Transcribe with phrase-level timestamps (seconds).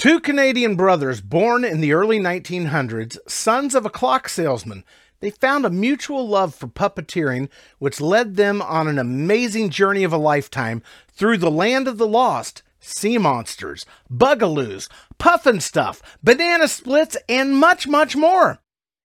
[0.00, 4.82] Two Canadian brothers born in the early 1900s, sons of a clock salesman,
[5.20, 10.10] they found a mutual love for puppeteering, which led them on an amazing journey of
[10.10, 10.82] a lifetime
[11.12, 18.16] through the land of the lost, sea monsters, bugaloos, Pufnstuf, banana splits, and much, much
[18.16, 18.58] more.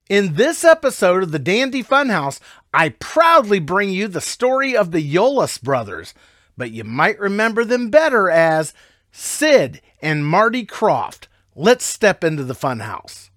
[0.10, 2.40] In this episode of the Dandy Funhouse,
[2.74, 6.14] I proudly bring you the story of the Yolas brothers,
[6.56, 8.74] but you might remember them better as
[9.18, 11.28] Sid and Marty Krofft.
[11.56, 13.30] Let's step into the funhouse.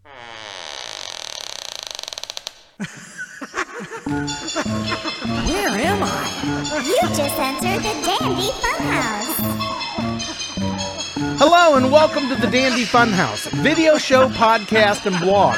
[5.46, 6.82] Where am I?
[6.84, 9.36] You just entered the Dandy Funhouse.
[11.38, 15.56] Hello and welcome to the Dandy Funhouse, video show, podcast, and blog.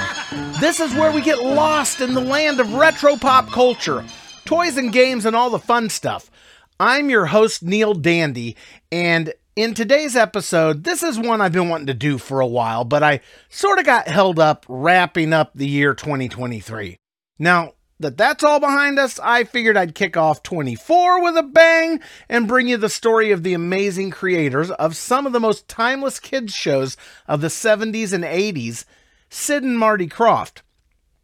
[0.61, 4.05] This is where we get lost in the land of retro pop culture,
[4.45, 6.31] toys and games, and all the fun stuff.
[6.79, 8.57] I'm your host, Neil Dandy,
[8.93, 12.85] and in today's episode, this is one I've been wanting to do for a while,
[12.85, 16.97] but I sort of got held up wrapping up the year 2023.
[17.39, 22.01] Now, that that's all behind us, I figured I'd kick off 24 with a bang
[22.29, 26.19] and bring you the story of the amazing creators of some of the most timeless
[26.19, 26.97] kids shows
[27.29, 28.87] of the 70s and 80s,
[29.29, 30.63] Sid and Marty Krofft.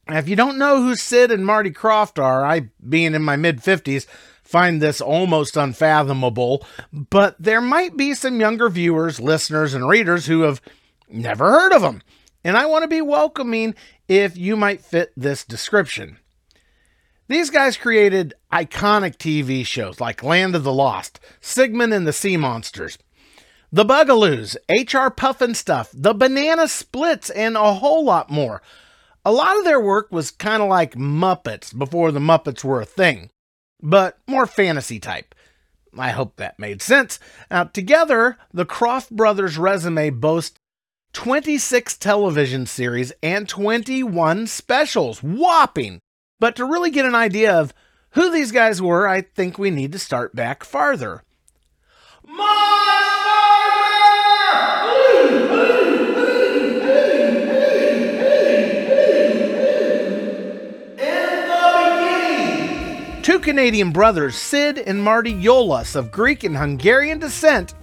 [0.06, 3.36] Now, if you don't know who Sid and Marty Krofft are, I, being in my
[3.36, 4.06] mid 50s,
[4.46, 10.42] find this almost unfathomable, but there might be some younger viewers, listeners, and readers who
[10.42, 10.60] have
[11.08, 12.02] never heard of them.
[12.44, 13.74] And I want to be welcoming
[14.08, 16.18] if you might fit this description.
[17.28, 22.36] These guys created iconic TV shows like Land of the Lost, Sigmund and the Sea
[22.36, 22.98] Monsters,
[23.72, 28.62] The Bugaloos, HR Pufnstuf, The Banana Splits, and a whole lot more.
[29.24, 32.86] A lot of their work was kind of like Muppets before the Muppets were a
[32.86, 33.30] thing
[33.86, 35.32] but more fantasy type.
[35.96, 37.20] I hope that made sense.
[37.50, 40.58] Now, together, the Krofft brothers' resume boasts
[41.12, 45.22] 26 television series and 21 specials.
[45.22, 46.00] Whopping!
[46.40, 47.72] But to really get an idea of
[48.10, 51.22] who these guys were, I think we need to start back farther.
[52.24, 52.32] Two
[63.46, 67.74] Canadian brothers, Sid and Marty Yolas, of Greek and Hungarian descent,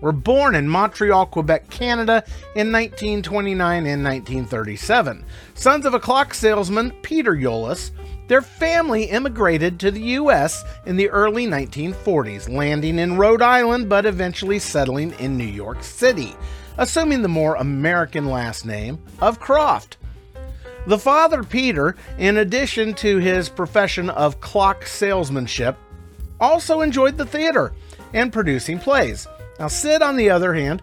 [0.00, 2.24] were born in Montreal, Quebec, Canada
[2.56, 5.24] in 1929 and 1937.
[5.54, 7.92] Sons of a clock salesman, Peter Yolas,
[8.26, 10.64] their family immigrated to the U.S.
[10.84, 16.34] in the early 1940s, landing in Rhode Island but eventually settling in New York City,
[16.78, 19.94] assuming the more American last name of Krofft.
[20.86, 25.76] The father, Peter, in addition to his profession of clock salesmanship,
[26.40, 27.72] also enjoyed the theater
[28.12, 29.28] and producing plays.
[29.60, 30.82] Now, Sid, on the other hand,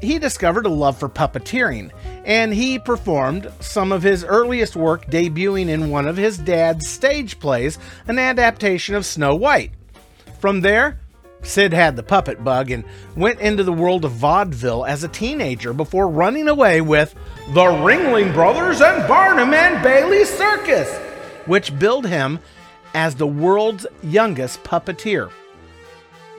[0.00, 1.90] he discovered a love for puppeteering,
[2.24, 7.40] and he performed some of his earliest work debuting in one of his dad's stage
[7.40, 9.72] plays, an adaptation of Snow White.
[10.38, 11.00] From there,
[11.42, 12.84] Sid had the puppet bug and
[13.16, 17.14] went into the world of vaudeville as a teenager before running away with
[17.48, 20.96] the Ringling Brothers and Barnum and Bailey Circus,
[21.44, 22.38] which billed him
[22.94, 25.30] as the world's youngest puppeteer.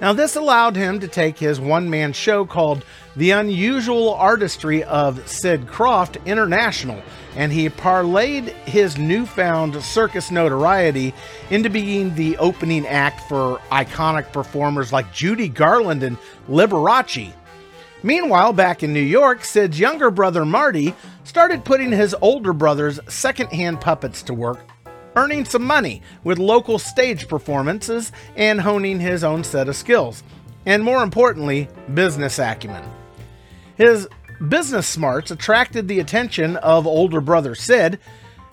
[0.02, 2.84] Now, this allowed him to take his one man show called
[3.16, 7.02] The Unusual Artistry of Sid Krofft International,
[7.36, 11.14] and he parlayed his newfound circus notoriety
[11.52, 16.18] into being the opening act for iconic performers like Judy Garland and
[16.50, 17.32] Liberace.
[18.06, 20.94] Meanwhile, back in New York, Sid's younger brother Marty
[21.24, 24.60] started putting his older brother's secondhand puppets to work
[25.16, 30.22] earning some money with local stage performances and honing his own set of skills,
[30.68, 32.84] and more importantly, business acumen.
[33.76, 34.08] His
[34.50, 37.98] business smarts attracted the attention of older brother Sid,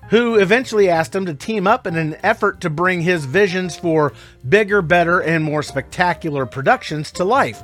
[0.09, 4.15] who eventually asked him to team up in an effort to bring his visions for
[4.49, 7.63] bigger, better, and more spectacular productions to life.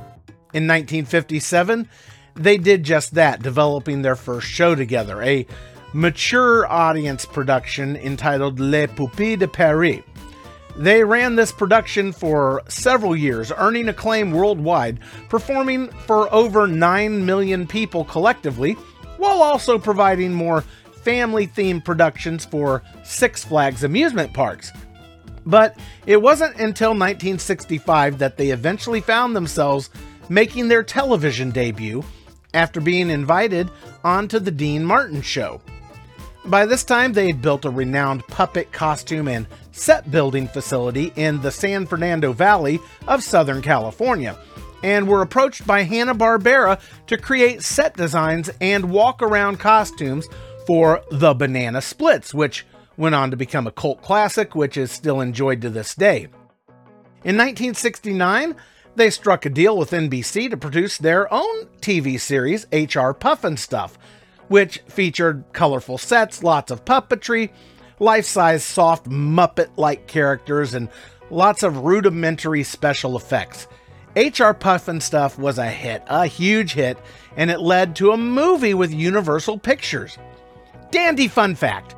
[0.54, 1.88] In 1957,
[2.34, 5.46] they did just that, developing their first show together, a
[5.92, 10.02] mature audience production entitled Les Poupées de Paris.
[10.76, 17.66] They ran this production for several years, earning acclaim worldwide, performing for over 9 million
[17.66, 18.72] people collectively,
[19.18, 20.62] while also providing more
[21.02, 24.72] family themed productions for Six Flags amusement parks.
[25.44, 29.90] But it wasn't until 1965 that they eventually found themselves
[30.28, 32.04] making their television debut
[32.54, 33.70] after being invited
[34.04, 35.60] onto The Dean Martin Show.
[36.44, 41.40] By this time, they had built a renowned puppet costume and set building facility in
[41.42, 44.36] the San Fernando Valley of Southern California,
[44.82, 50.26] and were approached by Hanna-Barbera to create set designs and walk-around costumes
[50.66, 52.64] for The Banana Splits, which
[52.96, 56.28] went on to become a cult classic which is still enjoyed to this day.
[57.24, 58.54] In 1969,
[58.98, 63.92] they struck a deal with NBC to produce their own TV series, HR Pufnstuf,
[64.48, 67.50] which featured colorful sets, lots of puppetry,
[67.98, 70.88] life size soft Muppet like characters, and
[71.30, 73.66] lots of rudimentary special effects.
[74.16, 76.98] HR Pufnstuf was a hit, a huge hit,
[77.36, 80.18] and it led to a movie with Universal Pictures.
[80.90, 81.94] Dandy fun fact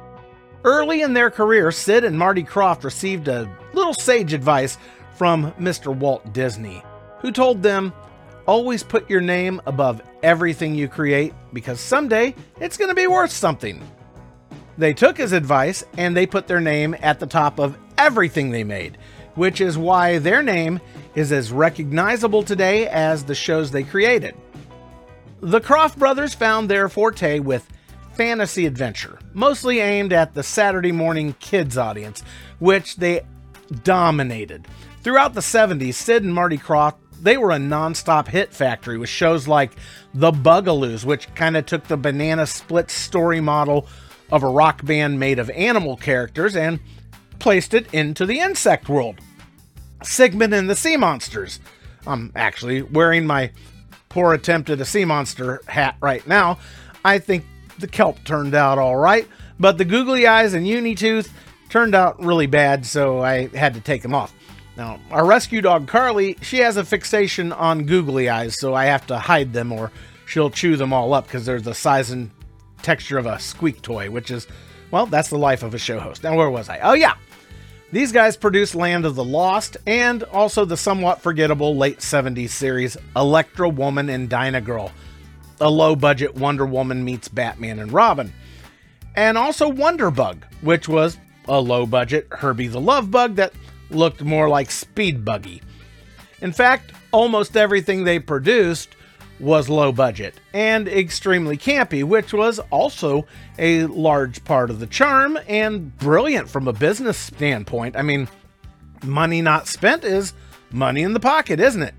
[0.62, 4.76] Early in their career, Sid and Marty Krofft received a little sage advice
[5.14, 5.94] from Mr.
[5.94, 6.82] Walt Disney,
[7.20, 7.92] who told them,
[8.46, 13.30] Always put your name above everything you create because someday it's going to be worth
[13.30, 13.80] something.
[14.76, 18.64] They took his advice and they put their name at the top of everything they
[18.64, 18.98] made,
[19.34, 20.80] which is why their name
[21.14, 24.34] is as recognizable today as the shows they created.
[25.40, 27.68] The Krofft brothers found their forte with
[28.14, 32.22] fantasy adventure, mostly aimed at the Saturday morning kids audience,
[32.58, 33.22] which they
[33.82, 34.66] dominated.
[35.02, 39.46] Throughout the 70s, Sid and Marty Krofft they were a non-stop hit factory with shows
[39.46, 39.72] like
[40.14, 43.86] The Bugaloos, which kind of took the banana split story model
[44.30, 46.80] of a rock band made of animal characters and
[47.38, 49.16] placed it into the insect world.
[50.02, 51.60] Sigmund and the Sea Monsters.
[52.06, 53.50] I'm actually wearing my
[54.08, 56.58] poor attempt at a sea monster hat right now.
[57.04, 57.44] I think
[57.78, 59.28] the kelp turned out all right,
[59.58, 61.30] but the googly eyes and Unitooth
[61.70, 64.34] turned out really bad, so I had to take them off.
[64.76, 69.06] Now, our rescue dog Carly, she has a fixation on googly eyes, so I have
[69.08, 69.90] to hide them or
[70.26, 72.30] she'll chew them all up because they're the size and
[72.82, 74.46] texture of a squeak toy, which is,
[74.90, 76.22] well, that's the life of a show host.
[76.22, 76.78] Now, where was I?
[76.80, 77.14] Oh, yeah.
[77.92, 82.96] These guys produced Land of the Lost and also the somewhat forgettable late 70s series
[83.16, 84.92] Electra Woman and Dyna Girl
[85.60, 88.32] a low budget Wonder Woman meets Batman and Robin.
[89.14, 93.52] And also Wonder Bug, which was a low budget Herbie the Love Bug that
[93.90, 95.62] looked more like Speed Buggy.
[96.40, 98.90] In fact, almost everything they produced
[99.40, 103.26] was low budget and extremely campy, which was also
[103.58, 107.96] a large part of the charm and brilliant from a business standpoint.
[107.96, 108.28] I mean,
[109.02, 110.34] money not spent is
[110.70, 111.94] money in the pocket, isn't it?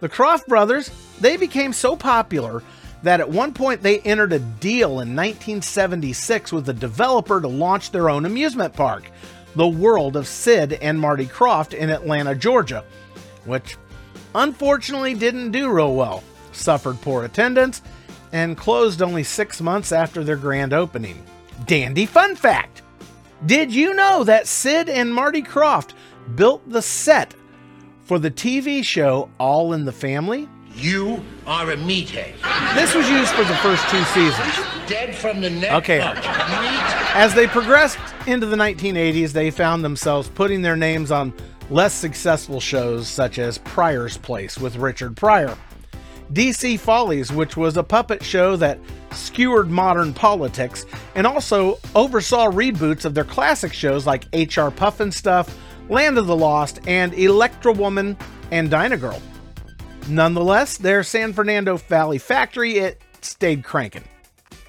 [0.00, 2.62] The Krofft brothers, they became so popular
[3.02, 7.90] that at one point they entered a deal in 1976 with a developer to launch
[7.90, 9.10] their own amusement park,
[9.54, 12.84] the World of Sid and Marty Krofft in Atlanta, Georgia,
[13.44, 13.76] which
[14.34, 16.22] unfortunately didn't do real well,
[16.52, 17.82] suffered poor attendance,
[18.32, 21.24] and closed only six months after their grand opening.
[21.66, 22.82] Dandy fun fact!
[23.46, 25.92] Did you know that Sid and Marty Krofft
[26.34, 27.34] built the set
[28.08, 30.48] for the TV show All in the Family.
[30.78, 32.34] You are a meathead.
[32.76, 34.54] This was used for the first two seasons.
[34.86, 35.72] Dead from the neck.
[35.72, 35.98] Okay.
[35.98, 36.16] up.
[37.16, 37.98] As they progressed
[38.28, 41.34] into the 1980s, they found themselves putting their names on
[41.68, 45.56] less successful shows such as Pryor's Place with Richard Pryor,
[46.32, 48.78] DC Follies, which was a puppet show that
[49.10, 50.86] skewered modern politics
[51.16, 55.52] and also oversaw reboots of their classic shows like HR Pufnstuf,
[55.88, 58.16] Land of the Lost, and Electra Woman
[58.52, 59.20] and Dyna Girl.
[60.08, 64.04] Nonetheless, their San Fernando Valley factory, it stayed cranking.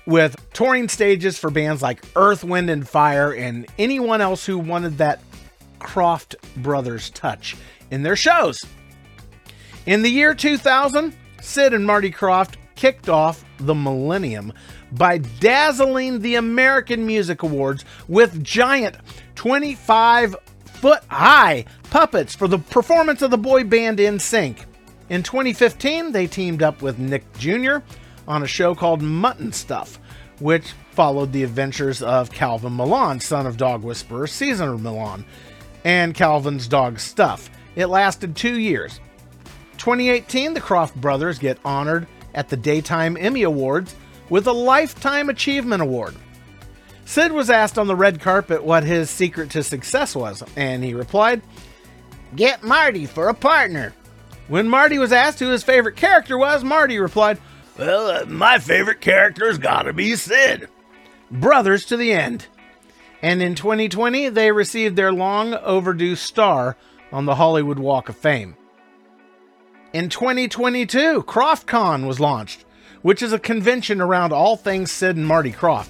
[0.06, 4.98] With touring stages for bands like Earth, Wind, and Fire, and anyone else who wanted
[4.98, 5.22] that
[5.80, 7.56] Krofft Brothers touch
[7.90, 8.66] in their shows.
[9.86, 14.52] In the year 2000, Sid and Marty Krofft kicked off the millennium
[14.92, 18.98] by dazzling the American Music Awards with giant
[19.36, 24.66] 25 foot high puppets for the performance of the boy band NSYNC.
[25.10, 27.78] In 2015, they teamed up with Nick Jr.
[28.28, 30.00] on a show called Mutt & Stuff,
[30.40, 35.26] which followed the adventures of Calvin Millan, son of dog whisperer Cesar Millan,
[35.84, 37.50] and Calvin's dog Stuff.
[37.76, 39.00] It lasted two years.
[39.78, 43.96] 2018, the Krofft brothers get honored at the Daytime Emmy Awards
[44.30, 46.16] with a Lifetime Achievement Award.
[47.06, 50.94] Sid was asked on the red carpet what his secret to success was, and he
[50.94, 51.42] replied,
[52.36, 53.96] Get Marty for a partner.
[54.50, 57.38] When Marty was asked who his favorite character was, Marty replied,
[57.78, 60.68] Well, uh, my favorite character's gotta be Sid.
[61.30, 62.48] Brothers to the end.
[63.22, 66.76] And in 2020, they received their long overdue star
[67.12, 68.58] on the Hollywood Walk of Fame.
[69.94, 72.66] In 2022, KrofftCon was launched,
[73.04, 75.90] which is a convention around all things Sid and Marty Krofft.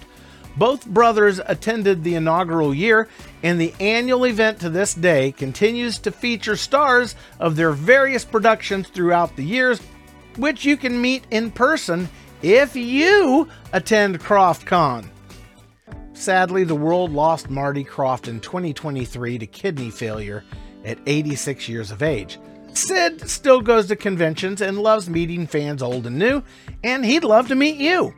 [0.60, 3.08] Both brothers attended the inaugural year,
[3.44, 8.90] and the annual event to this day continues to feature stars of their various productions
[8.90, 9.80] throughout the years,
[10.36, 12.10] which you can meet in person
[12.42, 15.06] if you attend KrofftCon.
[16.12, 20.44] Sadly, the world lost Marty Krofft in 2023 to kidney failure
[20.84, 22.38] at 86 years of age.
[22.74, 26.44] Sid still goes to conventions and loves meeting fans old and new,
[26.84, 28.14] and he'd love to meet you.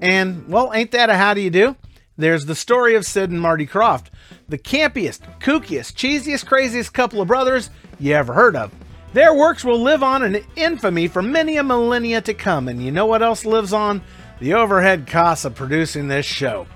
[0.00, 1.76] And, well, ain't that a how do you do?
[2.16, 4.06] There's the story of Sid and Marty Krofft,
[4.48, 8.72] the campiest, kookiest, cheesiest, craziest couple of brothers you ever heard of.
[9.14, 12.90] Their works will live on in infamy for many a millennia to come, and you
[12.90, 14.02] know what else lives on?
[14.40, 16.66] The overhead costs of producing this show.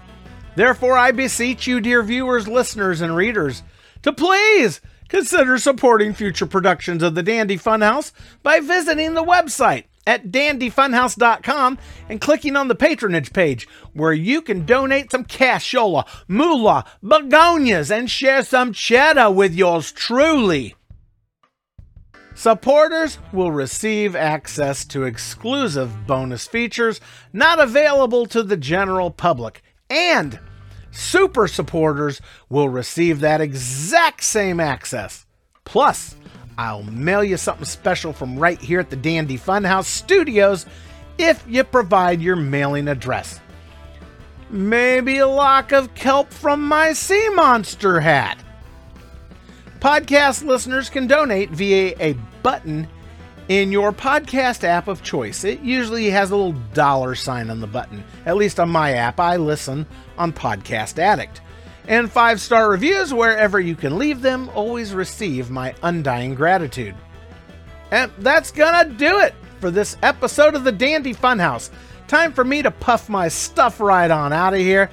[0.57, 3.63] Therefore, I beseech you, dear viewers, listeners, and readers,
[4.03, 10.29] to please consider supporting future productions of the Dandy Funhouse by visiting the website at
[10.29, 17.91] dandyfunhouse.com and clicking on the patronage page where you can donate some cashola, moolah, begonias,
[17.91, 20.75] and share some cheddar with yours truly.
[22.35, 27.03] Supporters will receive access to exclusive bonus features
[27.35, 29.61] not available to the general public,
[29.91, 30.41] and
[30.91, 35.27] super supporters will receive that exact same access.
[35.65, 36.17] Plus,
[36.59, 40.67] I'll mail you something special from right here at the Dandy Funhouse Studios
[41.17, 43.41] if you provide your mailing address.
[44.51, 48.43] Maybe a lock of kelp from my sea monster hat.
[49.79, 52.89] Podcast listeners can donate via a button
[53.49, 55.45] in your podcast app of choice.
[55.45, 58.03] It usually has a little dollar sign on the button.
[58.27, 59.87] At least on my app, I listen
[60.17, 61.41] on Podcast Addict.
[61.89, 66.95] And five star reviews wherever you can leave them always receive my undying gratitude.
[67.91, 71.71] And that's gonna do it for this episode of the Dandy Funhouse.
[72.07, 74.91] Time for me to puff my stuff right on out of here.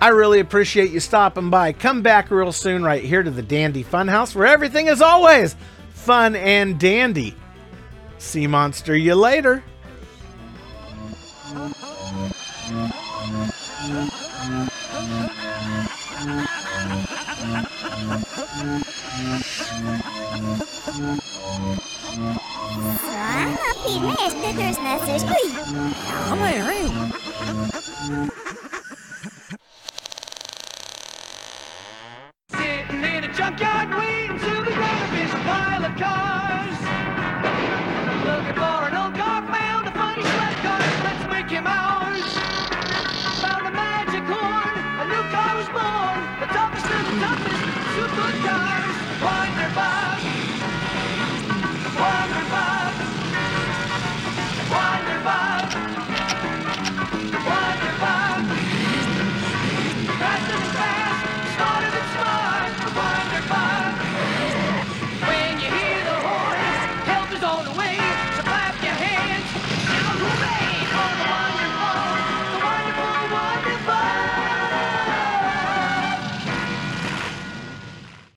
[0.00, 1.72] I really appreciate you stopping by.
[1.72, 5.56] Come back real soon, right here to the Dandy Funhouse, where everything is always
[5.90, 7.34] fun and dandy.
[8.18, 9.64] Sea Monster, you later.
[16.16, 16.30] Slappy
[24.00, 25.22] mesters nesters.
[25.22, 25.52] Ui.
[26.28, 28.45] Ja, maar hé.